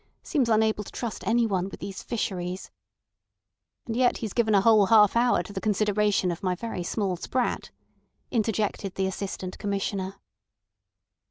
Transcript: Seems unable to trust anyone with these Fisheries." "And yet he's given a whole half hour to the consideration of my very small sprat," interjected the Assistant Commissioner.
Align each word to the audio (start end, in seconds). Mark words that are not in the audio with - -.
Seems 0.23 0.49
unable 0.49 0.83
to 0.83 0.91
trust 0.91 1.23
anyone 1.27 1.69
with 1.69 1.79
these 1.79 2.01
Fisheries." 2.01 2.71
"And 3.85 3.95
yet 3.95 4.17
he's 4.17 4.33
given 4.33 4.55
a 4.55 4.61
whole 4.61 4.87
half 4.87 5.15
hour 5.15 5.43
to 5.43 5.53
the 5.53 5.61
consideration 5.61 6.31
of 6.31 6.41
my 6.41 6.55
very 6.55 6.81
small 6.81 7.15
sprat," 7.17 7.69
interjected 8.31 8.95
the 8.95 9.05
Assistant 9.05 9.59
Commissioner. 9.59 10.15